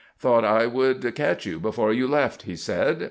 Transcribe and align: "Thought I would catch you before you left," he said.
"Thought 0.17 0.43
I 0.43 0.65
would 0.65 1.13
catch 1.13 1.45
you 1.45 1.59
before 1.59 1.93
you 1.93 2.07
left," 2.07 2.41
he 2.41 2.55
said. 2.55 2.99